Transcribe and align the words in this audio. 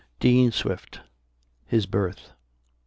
DEAN 0.19 0.51
SWIFT. 0.51 1.01
HIS 1.67 1.85
BIRTH. 1.85 2.31